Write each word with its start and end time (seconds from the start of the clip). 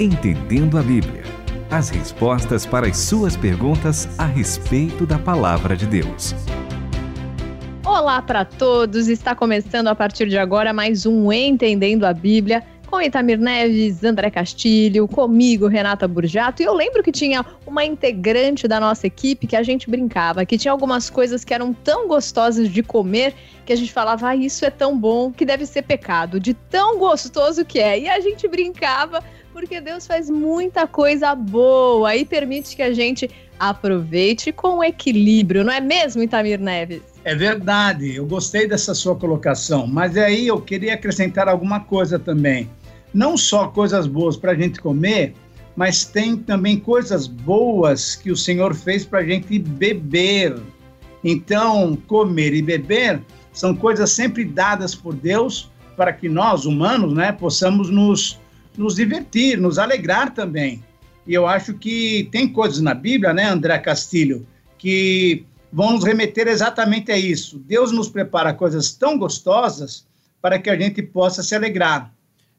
Entendendo 0.00 0.76
a 0.76 0.82
Bíblia. 0.82 1.22
As 1.70 1.88
respostas 1.88 2.66
para 2.66 2.88
as 2.88 2.98
suas 2.98 3.36
perguntas 3.36 4.08
a 4.18 4.26
respeito 4.26 5.06
da 5.06 5.20
palavra 5.20 5.76
de 5.76 5.86
Deus. 5.86 6.34
Olá 7.86 8.20
para 8.20 8.44
todos! 8.44 9.06
Está 9.06 9.36
começando 9.36 9.86
a 9.86 9.94
partir 9.94 10.28
de 10.28 10.36
agora 10.36 10.72
mais 10.72 11.06
um 11.06 11.32
Entendendo 11.32 12.02
a 12.02 12.12
Bíblia 12.12 12.64
com 12.88 13.00
Itamir 13.00 13.38
Neves, 13.38 14.02
André 14.02 14.30
Castilho, 14.30 15.06
comigo, 15.06 15.68
Renata 15.68 16.08
Burjato. 16.08 16.60
E 16.60 16.64
eu 16.64 16.74
lembro 16.74 17.00
que 17.00 17.12
tinha 17.12 17.46
uma 17.64 17.84
integrante 17.84 18.66
da 18.66 18.80
nossa 18.80 19.06
equipe 19.06 19.46
que 19.46 19.54
a 19.54 19.62
gente 19.62 19.88
brincava, 19.88 20.44
que 20.44 20.58
tinha 20.58 20.72
algumas 20.72 21.08
coisas 21.08 21.44
que 21.44 21.54
eram 21.54 21.72
tão 21.72 22.08
gostosas 22.08 22.68
de 22.68 22.82
comer 22.82 23.32
que 23.64 23.72
a 23.72 23.76
gente 23.76 23.92
falava, 23.92 24.28
ah, 24.28 24.36
isso 24.36 24.64
é 24.64 24.70
tão 24.70 24.98
bom 24.98 25.32
que 25.32 25.44
deve 25.44 25.66
ser 25.66 25.82
pecado, 25.82 26.40
de 26.40 26.52
tão 26.52 26.98
gostoso 26.98 27.64
que 27.64 27.78
é. 27.78 28.00
E 28.00 28.08
a 28.08 28.20
gente 28.20 28.46
brincava 28.48 29.22
porque 29.54 29.80
Deus 29.80 30.04
faz 30.04 30.28
muita 30.28 30.84
coisa 30.84 31.32
boa 31.32 32.14
e 32.16 32.24
permite 32.24 32.74
que 32.74 32.82
a 32.82 32.92
gente 32.92 33.30
aproveite 33.56 34.50
com 34.50 34.82
equilíbrio, 34.82 35.62
não 35.62 35.72
é 35.72 35.80
mesmo, 35.80 36.24
Itamir 36.24 36.58
Neves? 36.58 37.02
É 37.22 37.36
verdade, 37.36 38.16
eu 38.16 38.26
gostei 38.26 38.66
dessa 38.66 38.94
sua 38.94 39.14
colocação, 39.14 39.86
mas 39.86 40.16
aí 40.16 40.48
eu 40.48 40.60
queria 40.60 40.94
acrescentar 40.94 41.48
alguma 41.48 41.78
coisa 41.78 42.18
também. 42.18 42.68
Não 43.14 43.36
só 43.36 43.68
coisas 43.68 44.08
boas 44.08 44.36
para 44.36 44.50
a 44.50 44.54
gente 44.56 44.80
comer, 44.80 45.34
mas 45.76 46.04
tem 46.04 46.36
também 46.36 46.80
coisas 46.80 47.28
boas 47.28 48.16
que 48.16 48.32
o 48.32 48.36
Senhor 48.36 48.74
fez 48.74 49.04
para 49.04 49.20
a 49.20 49.24
gente 49.24 49.56
beber. 49.60 50.56
Então, 51.22 51.96
comer 52.08 52.54
e 52.54 52.60
beber 52.60 53.22
são 53.52 53.72
coisas 53.72 54.10
sempre 54.10 54.44
dadas 54.44 54.96
por 54.96 55.14
Deus 55.14 55.70
para 55.96 56.12
que 56.12 56.28
nós, 56.28 56.66
humanos, 56.66 57.14
né, 57.14 57.30
possamos 57.30 57.88
nos 57.88 58.42
nos 58.76 58.96
divertir, 58.96 59.58
nos 59.58 59.78
alegrar 59.78 60.34
também. 60.34 60.82
E 61.26 61.32
eu 61.32 61.46
acho 61.46 61.74
que 61.74 62.28
tem 62.30 62.48
coisas 62.48 62.80
na 62.80 62.94
Bíblia, 62.94 63.32
né, 63.32 63.44
André 63.44 63.78
Castilho, 63.78 64.46
que 64.76 65.44
vão 65.72 65.92
nos 65.92 66.04
remeter 66.04 66.46
exatamente 66.46 67.10
a 67.10 67.18
isso. 67.18 67.58
Deus 67.58 67.90
nos 67.90 68.08
prepara 68.08 68.52
coisas 68.52 68.92
tão 68.92 69.18
gostosas 69.18 70.06
para 70.40 70.58
que 70.58 70.68
a 70.68 70.78
gente 70.78 71.02
possa 71.02 71.42
se 71.42 71.54
alegrar. 71.54 72.12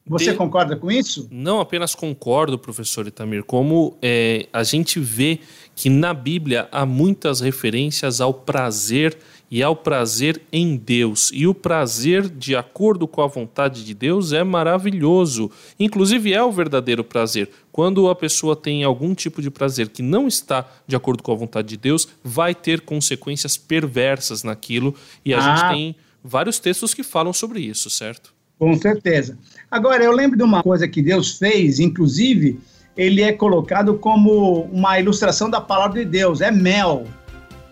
Você 0.08 0.32
de... 0.32 0.36
concorda 0.36 0.76
com 0.76 0.90
isso? 0.90 1.28
Não 1.30 1.60
apenas 1.60 1.94
concordo, 1.94 2.58
professor 2.58 3.06
Itamir, 3.06 3.42
como 3.42 3.96
é, 4.00 4.46
a 4.52 4.62
gente 4.62 5.00
vê 5.00 5.40
que 5.74 5.90
na 5.90 6.14
Bíblia 6.14 6.68
há 6.70 6.86
muitas 6.86 7.40
referências 7.40 8.20
ao 8.20 8.32
prazer 8.32 9.16
e 9.50 9.62
ao 9.62 9.76
prazer 9.76 10.42
em 10.52 10.76
Deus. 10.76 11.30
E 11.32 11.46
o 11.46 11.54
prazer, 11.54 12.28
de 12.28 12.56
acordo 12.56 13.06
com 13.06 13.22
a 13.22 13.26
vontade 13.26 13.84
de 13.84 13.94
Deus, 13.94 14.32
é 14.32 14.42
maravilhoso. 14.42 15.50
Inclusive, 15.78 16.32
é 16.32 16.42
o 16.42 16.50
verdadeiro 16.50 17.04
prazer. 17.04 17.50
Quando 17.70 18.08
a 18.08 18.14
pessoa 18.14 18.56
tem 18.56 18.82
algum 18.82 19.14
tipo 19.14 19.40
de 19.40 19.50
prazer 19.50 19.88
que 19.88 20.02
não 20.02 20.26
está 20.26 20.66
de 20.86 20.96
acordo 20.96 21.22
com 21.22 21.32
a 21.32 21.36
vontade 21.36 21.68
de 21.68 21.76
Deus, 21.76 22.08
vai 22.24 22.54
ter 22.54 22.80
consequências 22.80 23.56
perversas 23.56 24.42
naquilo. 24.42 24.94
E 25.24 25.32
a 25.32 25.38
ah. 25.38 25.40
gente 25.40 25.68
tem 25.70 25.96
vários 26.22 26.58
textos 26.58 26.92
que 26.92 27.02
falam 27.02 27.32
sobre 27.32 27.60
isso, 27.60 27.88
certo? 27.88 28.34
Com 28.58 28.74
certeza. 28.74 29.38
Agora, 29.70 30.02
eu 30.02 30.12
lembro 30.12 30.36
de 30.36 30.42
uma 30.42 30.62
coisa 30.62 30.88
que 30.88 31.02
Deus 31.02 31.36
fez, 31.36 31.78
inclusive, 31.78 32.58
ele 32.96 33.20
é 33.20 33.32
colocado 33.32 33.98
como 33.98 34.62
uma 34.72 34.98
ilustração 34.98 35.50
da 35.50 35.60
palavra 35.60 36.02
de 36.02 36.10
Deus, 36.10 36.40
é 36.40 36.50
mel 36.50 37.06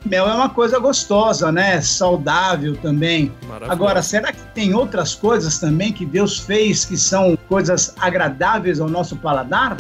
mel 0.05 0.28
é 0.28 0.34
uma 0.34 0.48
coisa 0.48 0.78
gostosa, 0.78 1.50
né? 1.50 1.80
Saudável 1.80 2.77
também. 2.77 3.33
Agora, 3.69 4.02
será 4.02 4.33
que 4.33 4.42
tem 4.55 4.74
outras 4.74 5.14
coisas 5.14 5.58
também 5.58 5.92
que 5.92 6.05
Deus 6.05 6.38
fez 6.38 6.84
que 6.84 6.97
são 6.97 7.36
coisas 7.48 7.94
agradáveis 7.98 8.80
ao 8.80 8.88
nosso 8.88 9.16
paladar? 9.16 9.76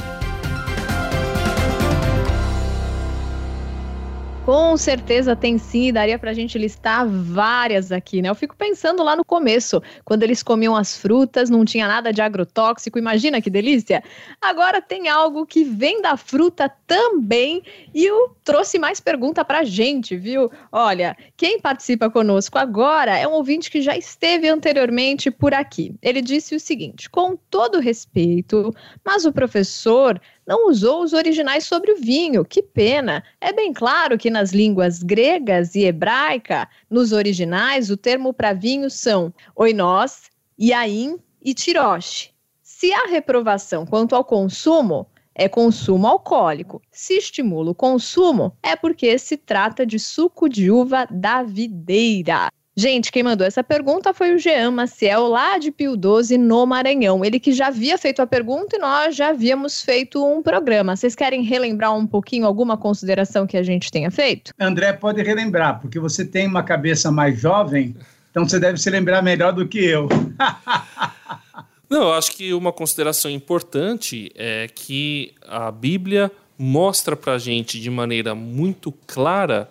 Com 4.44 4.76
certeza 4.76 5.34
tem 5.34 5.56
sim, 5.56 5.90
daria 5.90 6.18
para 6.18 6.30
a 6.30 6.34
gente 6.34 6.58
listar 6.58 7.08
várias 7.08 7.90
aqui, 7.90 8.20
né? 8.20 8.28
Eu 8.28 8.34
fico 8.34 8.54
pensando 8.54 9.02
lá 9.02 9.16
no 9.16 9.24
começo, 9.24 9.82
quando 10.04 10.22
eles 10.22 10.42
comiam 10.42 10.76
as 10.76 10.94
frutas, 10.98 11.48
não 11.48 11.64
tinha 11.64 11.88
nada 11.88 12.12
de 12.12 12.20
agrotóxico, 12.20 12.98
imagina 12.98 13.40
que 13.40 13.48
delícia! 13.48 14.04
Agora 14.38 14.82
tem 14.82 15.08
algo 15.08 15.46
que 15.46 15.64
vem 15.64 16.02
da 16.02 16.18
fruta 16.18 16.70
também 16.86 17.62
e 17.94 18.04
eu 18.04 18.36
trouxe 18.44 18.78
mais 18.78 19.00
pergunta 19.00 19.42
para 19.46 19.60
a 19.60 19.64
gente, 19.64 20.14
viu? 20.14 20.52
Olha, 20.70 21.16
quem 21.38 21.58
participa 21.58 22.10
conosco 22.10 22.58
agora 22.58 23.16
é 23.16 23.26
um 23.26 23.32
ouvinte 23.32 23.70
que 23.70 23.80
já 23.80 23.96
esteve 23.96 24.46
anteriormente 24.46 25.30
por 25.30 25.54
aqui. 25.54 25.94
Ele 26.02 26.20
disse 26.20 26.54
o 26.54 26.60
seguinte: 26.60 27.08
com 27.08 27.34
todo 27.48 27.80
respeito, 27.80 28.74
mas 29.02 29.24
o 29.24 29.32
professor 29.32 30.20
não 30.46 30.68
usou 30.68 31.02
os 31.02 31.12
originais 31.12 31.64
sobre 31.64 31.92
o 31.92 31.96
vinho. 31.96 32.44
Que 32.44 32.62
pena! 32.62 33.22
É 33.40 33.52
bem 33.52 33.72
claro 33.72 34.18
que 34.18 34.30
nas 34.30 34.52
línguas 34.52 35.02
gregas 35.02 35.74
e 35.74 35.84
hebraica, 35.84 36.68
nos 36.90 37.12
originais, 37.12 37.90
o 37.90 37.96
termo 37.96 38.32
para 38.32 38.52
vinho 38.52 38.90
são 38.90 39.32
oinós, 39.54 40.30
iaim 40.58 41.18
e 41.42 41.54
tiroche. 41.54 42.30
Se 42.62 42.92
há 42.92 43.06
reprovação 43.06 43.86
quanto 43.86 44.14
ao 44.14 44.24
consumo, 44.24 45.06
é 45.34 45.48
consumo 45.48 46.06
alcoólico. 46.06 46.80
Se 46.90 47.14
estimula 47.14 47.70
o 47.70 47.74
consumo, 47.74 48.56
é 48.62 48.76
porque 48.76 49.18
se 49.18 49.36
trata 49.36 49.84
de 49.84 49.98
suco 49.98 50.48
de 50.48 50.70
uva 50.70 51.06
da 51.10 51.42
videira. 51.42 52.50
Gente, 52.76 53.12
quem 53.12 53.22
mandou 53.22 53.46
essa 53.46 53.62
pergunta 53.62 54.12
foi 54.12 54.34
o 54.34 54.38
Jean 54.38 54.72
Maciel, 54.72 55.28
lá 55.28 55.58
de 55.58 55.70
Pio 55.70 55.96
12, 55.96 56.36
no 56.36 56.66
Maranhão. 56.66 57.24
Ele 57.24 57.38
que 57.38 57.52
já 57.52 57.68
havia 57.68 57.96
feito 57.96 58.20
a 58.20 58.26
pergunta 58.26 58.74
e 58.74 58.80
nós 58.80 59.14
já 59.14 59.28
havíamos 59.28 59.80
feito 59.80 60.24
um 60.24 60.42
programa. 60.42 60.96
Vocês 60.96 61.14
querem 61.14 61.44
relembrar 61.44 61.96
um 61.96 62.04
pouquinho 62.04 62.44
alguma 62.44 62.76
consideração 62.76 63.46
que 63.46 63.56
a 63.56 63.62
gente 63.62 63.92
tenha 63.92 64.10
feito? 64.10 64.52
André, 64.58 64.92
pode 64.92 65.22
relembrar, 65.22 65.80
porque 65.80 66.00
você 66.00 66.24
tem 66.24 66.48
uma 66.48 66.64
cabeça 66.64 67.12
mais 67.12 67.38
jovem, 67.38 67.94
então 68.32 68.44
você 68.44 68.58
deve 68.58 68.76
se 68.78 68.90
lembrar 68.90 69.22
melhor 69.22 69.52
do 69.52 69.68
que 69.68 69.78
eu. 69.78 70.08
Não, 71.88 72.02
eu 72.02 72.12
acho 72.14 72.32
que 72.32 72.52
uma 72.52 72.72
consideração 72.72 73.30
importante 73.30 74.32
é 74.34 74.66
que 74.74 75.32
a 75.46 75.70
Bíblia 75.70 76.28
mostra 76.58 77.14
para 77.14 77.34
a 77.34 77.38
gente 77.38 77.78
de 77.78 77.88
maneira 77.88 78.34
muito 78.34 78.90
clara 79.06 79.70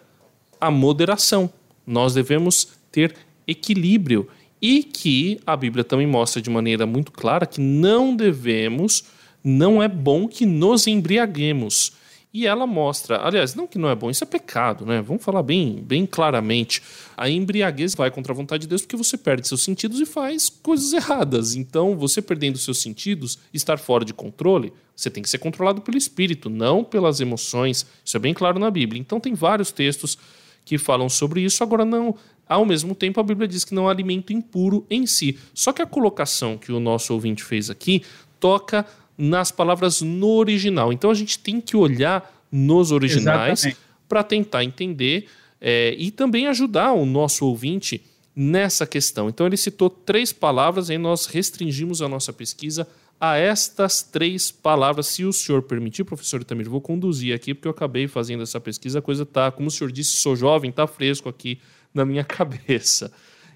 a 0.61 0.71
moderação. 0.71 1.51
Nós 1.85 2.13
devemos 2.13 2.81
ter 2.93 3.13
equilíbrio 3.45 4.29
e 4.61 4.81
que 4.81 5.41
a 5.45 5.57
Bíblia 5.57 5.83
também 5.83 6.07
mostra 6.07 6.41
de 6.41 6.49
maneira 6.49 6.85
muito 6.85 7.11
clara 7.11 7.45
que 7.45 7.59
não 7.59 8.15
devemos, 8.15 9.03
não 9.43 9.83
é 9.83 9.89
bom 9.89 10.25
que 10.25 10.45
nos 10.45 10.87
embriaguemos. 10.87 11.91
E 12.33 12.47
ela 12.47 12.65
mostra, 12.65 13.21
aliás, 13.23 13.53
não 13.53 13.67
que 13.67 13.77
não 13.77 13.89
é 13.89 13.93
bom, 13.93 14.09
isso 14.09 14.23
é 14.23 14.27
pecado, 14.27 14.87
né? 14.87 15.03
Vamos 15.03 15.23
falar 15.23 15.43
bem, 15.43 15.83
bem 15.83 16.03
claramente. 16.03 16.81
A 17.15 17.29
embriaguez 17.29 17.93
vai 17.93 18.09
contra 18.09 18.33
a 18.33 18.35
vontade 18.35 18.61
de 18.61 18.67
Deus 18.69 18.81
porque 18.81 18.95
você 18.95 19.15
perde 19.17 19.47
seus 19.47 19.61
sentidos 19.63 19.99
e 19.99 20.05
faz 20.05 20.49
coisas 20.49 20.93
erradas. 20.93 21.53
Então, 21.53 21.95
você 21.95 22.23
perdendo 22.23 22.57
seus 22.57 22.79
sentidos, 22.79 23.37
estar 23.53 23.77
fora 23.77 24.03
de 24.03 24.15
controle, 24.15 24.73
você 24.95 25.11
tem 25.11 25.21
que 25.21 25.29
ser 25.29 25.37
controlado 25.37 25.81
pelo 25.81 25.95
espírito, 25.95 26.49
não 26.49 26.83
pelas 26.83 27.19
emoções. 27.19 27.85
Isso 28.03 28.17
é 28.17 28.19
bem 28.19 28.33
claro 28.33 28.57
na 28.57 28.71
Bíblia. 28.71 28.99
Então, 28.99 29.19
tem 29.19 29.35
vários 29.35 29.71
textos 29.71 30.17
que 30.65 30.77
falam 30.77 31.09
sobre 31.09 31.41
isso. 31.41 31.61
Agora, 31.63 31.85
não. 31.85 32.15
Ao 32.47 32.65
mesmo 32.65 32.93
tempo, 32.93 33.19
a 33.19 33.23
Bíblia 33.23 33.47
diz 33.47 33.63
que 33.63 33.73
não 33.73 33.87
há 33.87 33.91
alimento 33.91 34.33
impuro 34.33 34.85
em 34.89 35.05
si. 35.05 35.37
Só 35.53 35.71
que 35.71 35.81
a 35.81 35.85
colocação 35.85 36.57
que 36.57 36.71
o 36.71 36.79
nosso 36.79 37.13
ouvinte 37.13 37.43
fez 37.43 37.69
aqui 37.69 38.03
toca 38.39 38.85
nas 39.17 39.51
palavras 39.51 40.01
no 40.01 40.29
original. 40.29 40.91
Então 40.91 41.09
a 41.09 41.13
gente 41.13 41.39
tem 41.39 41.61
que 41.61 41.77
olhar 41.77 42.31
nos 42.51 42.91
originais 42.91 43.75
para 44.07 44.23
tentar 44.23 44.63
entender 44.63 45.27
é, 45.59 45.95
e 45.97 46.11
também 46.11 46.47
ajudar 46.47 46.93
o 46.93 47.05
nosso 47.05 47.45
ouvinte 47.45 48.03
nessa 48.35 48.85
questão. 48.85 49.29
Então 49.29 49.45
ele 49.45 49.57
citou 49.57 49.89
três 49.89 50.33
palavras 50.33 50.89
e 50.89 50.97
nós 50.97 51.25
restringimos 51.25 52.01
a 52.01 52.07
nossa 52.07 52.33
pesquisa 52.33 52.87
a 53.19 53.37
estas 53.37 54.03
três 54.03 54.51
palavras. 54.51 55.07
Se 55.07 55.23
o 55.23 55.31
senhor 55.31 55.61
permitir, 55.61 56.03
professor 56.03 56.41
Itamir, 56.41 56.69
vou 56.69 56.81
conduzir 56.81 57.33
aqui, 57.33 57.53
porque 57.53 57.67
eu 57.67 57.71
acabei 57.71 58.07
fazendo 58.07 58.43
essa 58.43 58.59
pesquisa, 58.59 58.99
a 58.99 59.01
coisa 59.01 59.25
tá, 59.25 59.51
como 59.51 59.69
o 59.69 59.71
senhor 59.71 59.91
disse, 59.91 60.17
sou 60.17 60.35
jovem, 60.35 60.71
tá 60.71 60.85
fresco 60.85 61.29
aqui 61.29 61.59
na 61.93 62.05
minha 62.05 62.23
cabeça. 62.23 63.11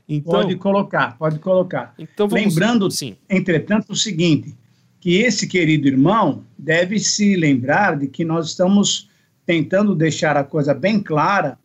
Então, 0.07 0.33
pode 0.33 0.55
colocar, 0.55 1.17
pode 1.17 1.39
colocar. 1.39 1.93
Então 1.99 2.27
vamos, 2.27 2.55
Lembrando, 2.55 2.89
sim. 2.89 3.17
entretanto, 3.29 3.91
o 3.91 3.95
seguinte, 3.95 4.55
que 5.01 5.17
esse 5.17 5.47
querido 5.47 5.87
irmão 5.87 6.43
deve 6.57 6.99
se 6.99 7.35
lembrar 7.35 7.97
de 7.97 8.07
que 8.07 8.23
nós 8.23 8.47
estamos 8.47 9.09
tentando 9.45 9.93
deixar 9.93 10.37
a 10.37 10.43
coisa 10.43 10.73
bem 10.73 10.99
clara 10.99 11.57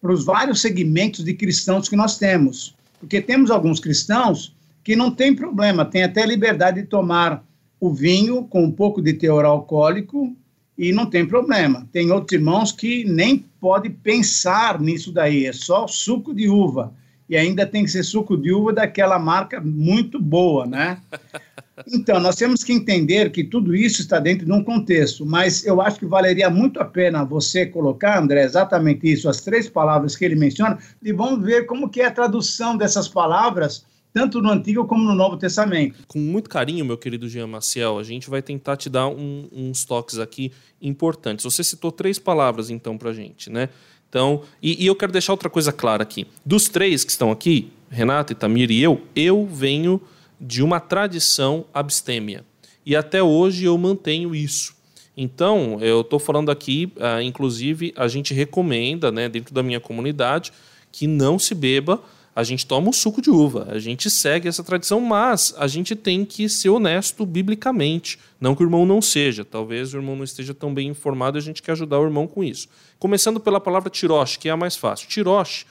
para 0.00 0.12
os 0.12 0.24
vários 0.24 0.60
segmentos 0.60 1.24
de 1.24 1.34
cristãos 1.34 1.88
que 1.88 1.96
nós 1.96 2.18
temos. 2.18 2.74
Porque 3.00 3.20
temos 3.20 3.50
alguns 3.50 3.80
cristãos 3.80 4.54
que 4.84 4.94
não 4.94 5.10
tem 5.10 5.34
problema, 5.34 5.84
tem 5.84 6.04
até 6.04 6.24
liberdade 6.24 6.82
de 6.82 6.86
tomar 6.86 7.44
o 7.80 7.92
vinho 7.92 8.44
com 8.44 8.64
um 8.64 8.70
pouco 8.70 9.02
de 9.02 9.12
teor 9.12 9.44
alcoólico 9.44 10.36
e 10.78 10.92
não 10.92 11.06
tem 11.06 11.26
problema. 11.26 11.88
Tem 11.92 12.12
outros 12.12 12.32
irmãos 12.32 12.70
que 12.70 13.04
nem 13.04 13.44
pode 13.60 13.90
pensar 13.90 14.80
nisso 14.80 15.10
daí, 15.10 15.46
é 15.46 15.52
só 15.52 15.88
suco 15.88 16.32
de 16.32 16.48
uva. 16.48 16.94
E 17.28 17.36
ainda 17.36 17.66
tem 17.66 17.84
que 17.84 17.90
ser 17.90 18.04
suco 18.04 18.36
de 18.36 18.52
uva 18.52 18.72
daquela 18.72 19.18
marca 19.18 19.60
muito 19.60 20.20
boa, 20.20 20.64
né? 20.64 20.98
Então, 21.86 22.18
nós 22.18 22.34
temos 22.34 22.64
que 22.64 22.72
entender 22.72 23.30
que 23.30 23.44
tudo 23.44 23.72
isso 23.72 24.00
está 24.00 24.18
dentro 24.18 24.44
de 24.44 24.50
um 24.50 24.64
contexto, 24.64 25.24
mas 25.24 25.64
eu 25.64 25.80
acho 25.80 26.00
que 26.00 26.06
valeria 26.06 26.50
muito 26.50 26.80
a 26.80 26.84
pena 26.84 27.24
você 27.24 27.66
colocar, 27.66 28.20
André, 28.20 28.42
exatamente 28.42 29.10
isso, 29.10 29.28
as 29.28 29.40
três 29.40 29.68
palavras 29.68 30.16
que 30.16 30.24
ele 30.24 30.34
menciona, 30.34 30.76
e 31.00 31.12
vamos 31.12 31.40
ver 31.44 31.66
como 31.66 31.88
que 31.88 32.00
é 32.00 32.06
a 32.06 32.10
tradução 32.10 32.76
dessas 32.76 33.06
palavras 33.06 33.86
tanto 34.18 34.42
no 34.42 34.50
Antigo 34.50 34.84
como 34.84 35.04
no 35.04 35.14
Novo 35.14 35.36
Testamento. 35.36 36.02
Com 36.08 36.18
muito 36.18 36.50
carinho, 36.50 36.84
meu 36.84 36.98
querido 36.98 37.28
Jean 37.28 37.46
Maciel, 37.46 38.00
a 38.00 38.02
gente 38.02 38.28
vai 38.28 38.42
tentar 38.42 38.76
te 38.76 38.90
dar 38.90 39.06
um, 39.06 39.48
uns 39.52 39.84
toques 39.84 40.18
aqui 40.18 40.50
importantes. 40.82 41.44
Você 41.44 41.62
citou 41.62 41.92
três 41.92 42.18
palavras, 42.18 42.68
então, 42.68 42.98
para 42.98 43.10
a 43.10 43.12
gente, 43.12 43.48
né? 43.48 43.68
Então, 44.08 44.42
e, 44.60 44.82
e, 44.82 44.86
eu 44.88 44.96
quero 44.96 45.12
deixar 45.12 45.32
outra 45.32 45.48
coisa 45.48 45.70
clara 45.70 46.02
aqui. 46.02 46.26
Dos 46.44 46.68
três 46.68 47.04
que 47.04 47.12
estão 47.12 47.30
aqui, 47.30 47.70
Renata, 47.88 48.32
Itamir 48.32 48.72
e 48.72 48.82
eu, 48.82 49.00
eu 49.14 49.46
venho 49.46 50.00
de 50.40 50.64
uma 50.64 50.80
tradição 50.80 51.64
abstêmia. 51.72 52.44
E 52.84 52.96
até 52.96 53.22
hoje 53.22 53.66
eu 53.66 53.78
mantenho 53.78 54.34
isso. 54.34 54.74
Então, 55.16 55.78
eu 55.80 56.00
estou 56.00 56.18
falando 56.18 56.50
aqui, 56.50 56.92
uh, 56.96 57.22
inclusive, 57.22 57.92
a 57.96 58.08
gente 58.08 58.34
recomenda, 58.34 59.12
né, 59.12 59.28
dentro 59.28 59.54
da 59.54 59.62
minha 59.62 59.78
comunidade, 59.78 60.52
que 60.90 61.06
não 61.06 61.38
se 61.38 61.54
beba 61.54 62.02
a 62.38 62.44
gente 62.44 62.64
toma 62.64 62.88
o 62.88 62.92
suco 62.92 63.20
de 63.20 63.30
uva, 63.30 63.66
a 63.68 63.80
gente 63.80 64.08
segue 64.08 64.46
essa 64.46 64.62
tradição, 64.62 65.00
mas 65.00 65.52
a 65.58 65.66
gente 65.66 65.96
tem 65.96 66.24
que 66.24 66.48
ser 66.48 66.68
honesto 66.68 67.26
biblicamente. 67.26 68.16
Não 68.40 68.54
que 68.54 68.62
o 68.62 68.64
irmão 68.64 68.86
não 68.86 69.02
seja, 69.02 69.44
talvez 69.44 69.92
o 69.92 69.96
irmão 69.96 70.14
não 70.14 70.22
esteja 70.22 70.54
tão 70.54 70.72
bem 70.72 70.86
informado 70.86 71.36
e 71.36 71.40
a 71.40 71.42
gente 71.42 71.60
quer 71.60 71.72
ajudar 71.72 71.98
o 71.98 72.04
irmão 72.04 72.28
com 72.28 72.44
isso. 72.44 72.68
Começando 72.96 73.40
pela 73.40 73.60
palavra 73.60 73.90
tiroche, 73.90 74.38
que 74.38 74.48
é 74.48 74.52
a 74.52 74.56
mais 74.56 74.76
fácil. 74.76 75.08
Tiroche 75.08 75.66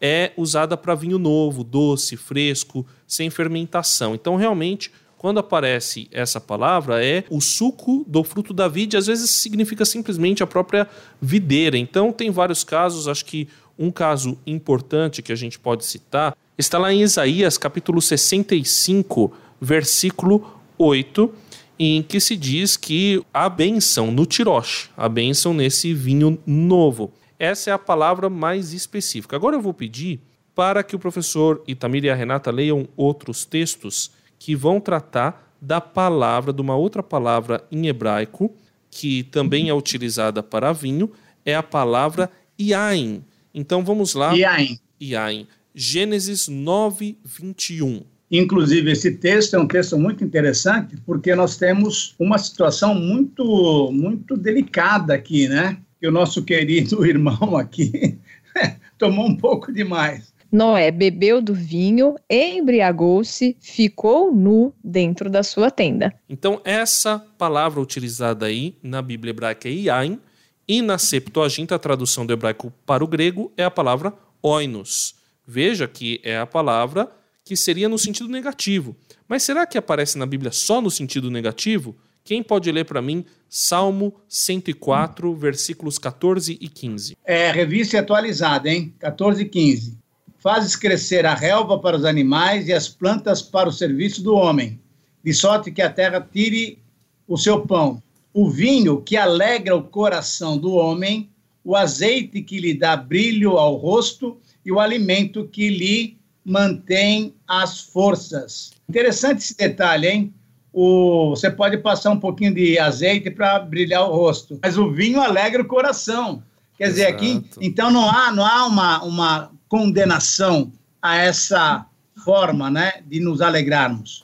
é 0.00 0.30
usada 0.36 0.76
para 0.76 0.94
vinho 0.94 1.18
novo, 1.18 1.64
doce, 1.64 2.16
fresco, 2.16 2.86
sem 3.04 3.28
fermentação. 3.28 4.14
Então, 4.14 4.36
realmente, 4.36 4.92
quando 5.22 5.38
aparece 5.38 6.08
essa 6.10 6.40
palavra, 6.40 7.04
é 7.04 7.22
o 7.30 7.40
suco 7.40 8.04
do 8.08 8.24
fruto 8.24 8.52
da 8.52 8.66
vide, 8.66 8.96
às 8.96 9.06
vezes 9.06 9.30
significa 9.30 9.84
simplesmente 9.84 10.42
a 10.42 10.46
própria 10.48 10.88
videira. 11.20 11.78
Então, 11.78 12.12
tem 12.12 12.28
vários 12.30 12.64
casos, 12.64 13.06
acho 13.06 13.24
que 13.24 13.48
um 13.78 13.90
caso 13.90 14.38
importante 14.46 15.22
que 15.22 15.32
a 15.32 15.36
gente 15.36 15.58
pode 15.58 15.84
citar 15.84 16.36
está 16.56 16.78
lá 16.78 16.92
em 16.92 17.02
Isaías, 17.02 17.58
capítulo 17.58 18.00
65, 18.00 19.32
versículo 19.60 20.60
8, 20.78 21.32
em 21.78 22.02
que 22.02 22.20
se 22.20 22.36
diz 22.36 22.76
que 22.76 23.24
a 23.32 23.48
bênção 23.48 24.10
no 24.10 24.26
tiroche, 24.26 24.90
a 24.96 25.08
bênção 25.08 25.54
nesse 25.54 25.92
vinho 25.94 26.38
novo. 26.46 27.12
Essa 27.38 27.70
é 27.70 27.72
a 27.72 27.78
palavra 27.78 28.30
mais 28.30 28.72
específica. 28.72 29.34
Agora 29.34 29.56
eu 29.56 29.60
vou 29.60 29.74
pedir 29.74 30.20
para 30.54 30.82
que 30.82 30.94
o 30.94 30.98
professor 30.98 31.62
Itamir 31.66 32.04
e 32.04 32.10
a 32.10 32.14
Renata 32.14 32.50
leiam 32.50 32.86
outros 32.96 33.44
textos 33.44 34.12
que 34.38 34.54
vão 34.54 34.78
tratar 34.78 35.52
da 35.60 35.80
palavra, 35.80 36.52
de 36.52 36.60
uma 36.60 36.76
outra 36.76 37.02
palavra 37.02 37.64
em 37.70 37.86
hebraico, 37.86 38.54
que 38.90 39.22
também 39.24 39.68
é 39.68 39.74
utilizada 39.74 40.42
para 40.42 40.72
vinho, 40.72 41.10
é 41.44 41.54
a 41.54 41.62
palavra 41.62 42.30
yain. 42.60 43.24
Então 43.54 43.84
vamos 43.84 44.14
lá. 44.14 44.34
Iain. 44.34 44.78
Iain. 45.00 45.46
Gênesis 45.74 46.48
9, 46.48 47.16
21. 47.24 48.02
Inclusive, 48.30 48.90
esse 48.90 49.12
texto 49.16 49.54
é 49.54 49.58
um 49.58 49.66
texto 49.68 49.98
muito 49.98 50.24
interessante, 50.24 50.96
porque 51.04 51.34
nós 51.34 51.58
temos 51.58 52.14
uma 52.18 52.38
situação 52.38 52.94
muito, 52.94 53.90
muito 53.92 54.36
delicada 54.38 55.12
aqui, 55.12 55.48
né? 55.48 55.76
Que 56.00 56.08
o 56.08 56.12
nosso 56.12 56.42
querido 56.42 57.04
irmão 57.06 57.56
aqui 57.56 58.18
tomou 58.96 59.26
um 59.26 59.36
pouco 59.36 59.70
demais. 59.70 60.32
Noé 60.50 60.90
bebeu 60.90 61.40
do 61.40 61.54
vinho, 61.54 62.14
embriagou-se, 62.28 63.56
ficou 63.58 64.30
nu 64.30 64.74
dentro 64.84 65.30
da 65.30 65.42
sua 65.42 65.70
tenda. 65.70 66.12
Então, 66.28 66.60
essa 66.62 67.18
palavra 67.38 67.80
utilizada 67.80 68.46
aí 68.46 68.76
na 68.82 69.00
Bíblia 69.00 69.30
hebraica 69.30 69.68
é 69.68 69.72
iain, 69.72 70.18
e 70.66 70.80
na 70.80 70.96
Septuaginta, 70.96 71.74
a 71.74 71.78
tradução 71.78 72.24
do 72.24 72.32
hebraico 72.32 72.72
para 72.86 73.02
o 73.02 73.06
grego 73.06 73.52
é 73.56 73.64
a 73.64 73.70
palavra 73.70 74.14
oinos. 74.40 75.16
Veja 75.46 75.88
que 75.88 76.20
é 76.22 76.38
a 76.38 76.46
palavra 76.46 77.10
que 77.44 77.56
seria 77.56 77.88
no 77.88 77.98
sentido 77.98 78.28
negativo. 78.28 78.96
Mas 79.26 79.42
será 79.42 79.66
que 79.66 79.76
aparece 79.76 80.16
na 80.16 80.26
Bíblia 80.26 80.52
só 80.52 80.80
no 80.80 80.90
sentido 80.90 81.30
negativo? 81.30 81.96
Quem 82.24 82.42
pode 82.42 82.70
ler 82.70 82.84
para 82.84 83.02
mim 83.02 83.24
Salmo 83.48 84.14
104, 84.28 85.34
versículos 85.34 85.98
14 85.98 86.56
e 86.60 86.68
15? 86.68 87.16
É, 87.24 87.50
revista 87.50 87.98
atualizada, 87.98 88.68
hein? 88.68 88.94
14 89.00 89.42
e 89.42 89.48
15. 89.48 89.98
Fazes 90.38 90.76
crescer 90.76 91.26
a 91.26 91.34
relva 91.34 91.78
para 91.78 91.96
os 91.96 92.04
animais 92.04 92.68
e 92.68 92.72
as 92.72 92.88
plantas 92.88 93.42
para 93.42 93.68
o 93.68 93.72
serviço 93.72 94.22
do 94.22 94.34
homem, 94.34 94.80
de 95.24 95.34
sorte 95.34 95.72
que 95.72 95.82
a 95.82 95.90
terra 95.90 96.20
tire 96.20 96.78
o 97.26 97.36
seu 97.36 97.66
pão 97.66 98.02
o 98.32 98.48
vinho 98.50 99.00
que 99.00 99.16
alegra 99.16 99.76
o 99.76 99.82
coração 99.82 100.56
do 100.56 100.72
homem, 100.72 101.28
o 101.64 101.76
azeite 101.76 102.42
que 102.42 102.58
lhe 102.58 102.74
dá 102.74 102.96
brilho 102.96 103.58
ao 103.58 103.76
rosto 103.76 104.38
e 104.64 104.72
o 104.72 104.80
alimento 104.80 105.48
que 105.48 105.68
lhe 105.68 106.16
mantém 106.44 107.34
as 107.46 107.80
forças. 107.80 108.72
Interessante 108.88 109.38
esse 109.38 109.56
detalhe, 109.56 110.08
hein? 110.08 110.34
O, 110.72 111.30
você 111.30 111.50
pode 111.50 111.76
passar 111.78 112.10
um 112.10 112.18
pouquinho 112.18 112.54
de 112.54 112.78
azeite 112.78 113.30
para 113.30 113.58
brilhar 113.58 114.08
o 114.08 114.14
rosto, 114.14 114.58
mas 114.62 114.78
o 114.78 114.90
vinho 114.90 115.20
alegra 115.20 115.60
o 115.60 115.66
coração. 115.66 116.42
Quer 116.78 116.88
dizer, 116.88 117.06
aqui, 117.06 117.44
então 117.60 117.90
não 117.90 118.08
há, 118.08 118.32
não 118.32 118.44
há 118.44 118.66
uma, 118.66 119.04
uma 119.04 119.50
condenação 119.68 120.72
a 121.00 121.18
essa 121.18 121.86
forma 122.24 122.70
né, 122.70 123.02
de 123.06 123.20
nos 123.20 123.42
alegrarmos. 123.42 124.22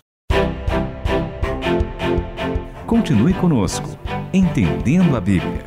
Continue 2.87 3.35
conosco, 3.35 3.98
Entendendo 4.33 5.17
a 5.17 5.21
Bíblia. 5.21 5.67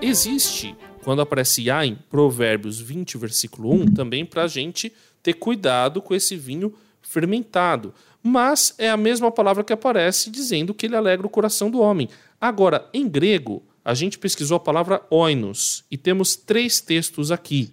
Existe, 0.00 0.74
quando 1.04 1.22
aparece 1.22 1.62
Yah 1.62 1.86
em 1.86 1.94
Provérbios 1.94 2.80
20, 2.80 3.16
versículo 3.18 3.72
1, 3.72 3.86
também 3.92 4.24
para 4.24 4.44
a 4.44 4.48
gente 4.48 4.92
ter 5.22 5.34
cuidado 5.34 6.02
com 6.02 6.14
esse 6.14 6.36
vinho 6.36 6.74
fermentado. 7.00 7.94
Mas 8.22 8.74
é 8.78 8.90
a 8.90 8.96
mesma 8.96 9.30
palavra 9.30 9.64
que 9.64 9.72
aparece 9.72 10.30
dizendo 10.30 10.74
que 10.74 10.86
ele 10.86 10.96
alegra 10.96 11.26
o 11.26 11.30
coração 11.30 11.70
do 11.70 11.80
homem. 11.80 12.08
Agora, 12.40 12.88
em 12.92 13.08
grego, 13.08 13.62
a 13.84 13.94
gente 13.94 14.18
pesquisou 14.18 14.56
a 14.56 14.60
palavra 14.60 15.02
oinos 15.10 15.84
e 15.90 15.96
temos 15.96 16.36
três 16.36 16.80
textos 16.80 17.30
aqui. 17.30 17.72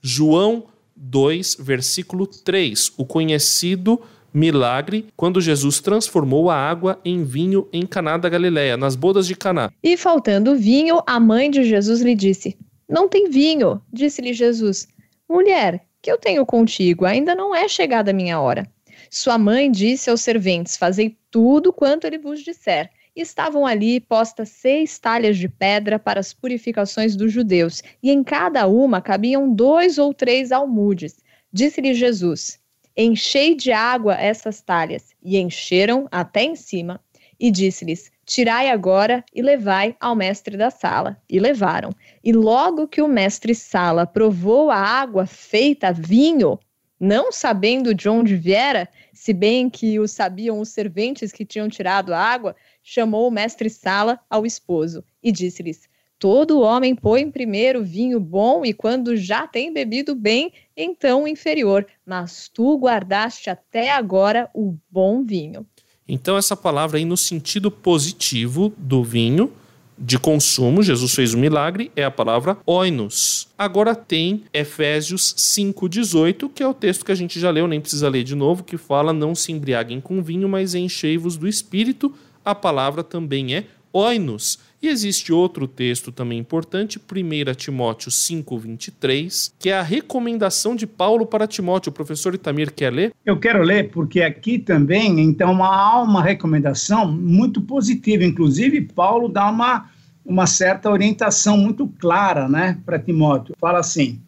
João 0.00 0.66
2, 0.96 1.56
versículo 1.60 2.26
3, 2.26 2.92
o 2.96 3.04
conhecido 3.04 4.00
milagre 4.32 5.06
quando 5.16 5.40
Jesus 5.40 5.80
transformou 5.80 6.50
a 6.50 6.56
água 6.56 7.00
em 7.04 7.24
vinho 7.24 7.68
em 7.72 7.86
Caná 7.86 8.16
da 8.16 8.28
Galileia, 8.28 8.76
nas 8.76 8.96
bodas 8.96 9.26
de 9.26 9.34
Caná. 9.34 9.70
E 9.82 9.96
faltando 9.96 10.56
vinho, 10.56 11.02
a 11.06 11.18
mãe 11.20 11.50
de 11.50 11.64
Jesus 11.64 12.00
lhe 12.00 12.14
disse: 12.14 12.56
Não 12.88 13.08
tem 13.08 13.28
vinho. 13.30 13.80
Disse-lhe 13.92 14.32
Jesus: 14.32 14.88
Mulher, 15.28 15.84
que 16.00 16.10
eu 16.10 16.18
tenho 16.18 16.44
contigo, 16.46 17.04
ainda 17.04 17.34
não 17.34 17.54
é 17.54 17.68
chegada 17.68 18.10
a 18.10 18.14
minha 18.14 18.40
hora. 18.40 18.66
Sua 19.10 19.36
mãe 19.38 19.70
disse 19.70 20.08
aos 20.10 20.20
serventes: 20.20 20.76
Fazei 20.76 21.16
tudo 21.30 21.72
quanto 21.72 22.06
ele 22.06 22.18
vos 22.18 22.40
disser 22.40 22.90
estavam 23.14 23.66
ali 23.66 24.00
postas 24.00 24.48
seis 24.48 24.98
talhas 24.98 25.36
de 25.36 25.48
pedra 25.48 25.98
para 25.98 26.20
as 26.20 26.32
purificações 26.32 27.14
dos 27.14 27.32
judeus, 27.32 27.82
e 28.02 28.10
em 28.10 28.24
cada 28.24 28.66
uma 28.66 29.02
cabiam 29.02 29.52
dois 29.52 29.98
ou 29.98 30.14
três 30.14 30.50
almudes. 30.50 31.16
Disse-lhe 31.52 31.94
Jesus: 31.94 32.58
Enchei 32.96 33.54
de 33.54 33.72
água 33.72 34.14
essas 34.14 34.60
talhas. 34.60 35.10
E 35.22 35.38
encheram 35.38 36.08
até 36.10 36.42
em 36.42 36.56
cima. 36.56 37.00
E 37.38 37.50
disse-lhes: 37.50 38.10
Tirai 38.24 38.70
agora 38.70 39.24
e 39.34 39.42
levai 39.42 39.96
ao 40.00 40.14
mestre 40.14 40.56
da 40.56 40.70
sala. 40.70 41.20
E 41.28 41.40
levaram. 41.40 41.90
E 42.22 42.32
logo 42.32 42.86
que 42.86 43.02
o 43.02 43.08
mestre 43.08 43.54
sala 43.54 44.06
provou 44.06 44.70
a 44.70 44.76
água 44.76 45.26
feita 45.26 45.92
vinho, 45.92 46.58
não 47.00 47.32
sabendo 47.32 47.92
de 47.92 48.08
onde 48.08 48.36
viera, 48.36 48.88
se 49.12 49.32
bem 49.32 49.68
que 49.68 49.98
o 49.98 50.06
sabiam 50.06 50.60
os 50.60 50.68
serventes 50.68 51.32
que 51.32 51.44
tinham 51.44 51.68
tirado 51.68 52.14
a 52.14 52.18
água, 52.18 52.54
chamou 52.82 53.26
o 53.26 53.30
mestre 53.30 53.68
Sala 53.68 54.20
ao 54.30 54.46
esposo 54.46 55.04
e 55.22 55.32
disse-lhes: 55.32 55.88
Todo 56.22 56.60
homem 56.60 56.94
põe 56.94 57.28
primeiro 57.28 57.82
vinho 57.82 58.20
bom 58.20 58.64
e 58.64 58.72
quando 58.72 59.16
já 59.16 59.44
tem 59.44 59.72
bebido 59.74 60.14
bem, 60.14 60.52
então 60.76 61.26
inferior, 61.26 61.84
mas 62.06 62.48
tu 62.48 62.78
guardaste 62.78 63.50
até 63.50 63.90
agora 63.90 64.48
o 64.54 64.76
bom 64.88 65.24
vinho. 65.24 65.66
Então 66.06 66.36
essa 66.36 66.54
palavra 66.54 66.98
aí 66.98 67.04
no 67.04 67.16
sentido 67.16 67.72
positivo 67.72 68.72
do 68.78 69.02
vinho 69.02 69.52
de 69.98 70.16
consumo, 70.16 70.80
Jesus 70.80 71.12
fez 71.12 71.34
um 71.34 71.40
milagre, 71.40 71.90
é 71.96 72.04
a 72.04 72.10
palavra 72.10 72.56
oinos. 72.64 73.48
Agora 73.58 73.92
tem 73.92 74.44
Efésios 74.54 75.34
5:18, 75.36 76.48
que 76.48 76.62
é 76.62 76.68
o 76.68 76.72
texto 76.72 77.04
que 77.04 77.10
a 77.10 77.16
gente 77.16 77.40
já 77.40 77.50
leu, 77.50 77.66
nem 77.66 77.80
precisa 77.80 78.08
ler 78.08 78.22
de 78.22 78.36
novo, 78.36 78.62
que 78.62 78.76
fala: 78.76 79.12
"Não 79.12 79.34
se 79.34 79.50
embriaguem 79.50 80.00
com 80.00 80.22
vinho, 80.22 80.48
mas 80.48 80.72
enchei-vos 80.72 81.36
do 81.36 81.48
espírito", 81.48 82.14
a 82.44 82.54
palavra 82.54 83.02
também 83.02 83.56
é 83.56 83.64
oinos. 83.92 84.60
E 84.82 84.88
existe 84.88 85.32
outro 85.32 85.68
texto 85.68 86.10
também 86.10 86.40
importante, 86.40 86.98
1 86.98 87.54
Timóteo 87.54 88.10
5:23, 88.10 89.54
que 89.56 89.70
é 89.70 89.78
a 89.78 89.82
recomendação 89.82 90.74
de 90.74 90.88
Paulo 90.88 91.24
para 91.24 91.46
Timóteo. 91.46 91.90
O 91.90 91.94
professor 91.94 92.34
Itamir 92.34 92.72
quer 92.72 92.92
ler? 92.92 93.12
Eu 93.24 93.38
quero 93.38 93.62
ler 93.62 93.90
porque 93.90 94.22
aqui 94.22 94.58
também, 94.58 95.20
então, 95.20 95.62
há 95.62 96.02
uma 96.02 96.20
recomendação 96.20 97.06
muito 97.10 97.60
positiva, 97.60 98.24
inclusive 98.24 98.80
Paulo 98.80 99.28
dá 99.28 99.48
uma 99.48 99.88
uma 100.24 100.46
certa 100.46 100.88
orientação 100.88 101.56
muito 101.56 101.88
clara, 101.98 102.48
né, 102.48 102.78
para 102.86 102.98
Timóteo. 102.98 103.54
Fala 103.60 103.78
assim: 103.78 104.20